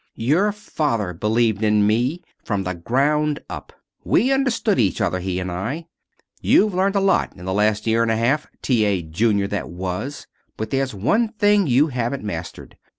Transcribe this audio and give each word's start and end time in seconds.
Dad 0.17 0.25
and 0.25 0.33
I 0.33 0.33
both 0.33 0.33
believe 0.33 0.33
in 0.33 0.33
you'"] 0.33 0.35
"Your 0.35 0.51
father 0.53 1.13
believed 1.13 1.63
in 1.63 1.85
me 1.85 2.21
from 2.43 2.63
the 2.63 2.73
ground 2.73 3.39
up. 3.51 3.71
We 4.03 4.31
understood 4.31 4.79
each 4.79 4.99
other, 4.99 5.19
he 5.19 5.37
and 5.39 5.51
I. 5.51 5.85
You've 6.41 6.73
learned 6.73 6.95
a 6.95 6.99
lot 6.99 7.35
in 7.37 7.45
the 7.45 7.53
last 7.53 7.85
year 7.85 8.01
and 8.01 8.09
a 8.09 8.17
half, 8.17 8.47
T. 8.63 8.83
A. 8.85 9.03
Junior 9.03 9.45
that 9.49 9.69
was, 9.69 10.25
but 10.57 10.71
there's 10.71 10.95
one 10.95 11.27
thing 11.27 11.67
you 11.67 11.89
haven't 11.89 12.23
mastered. 12.23 12.77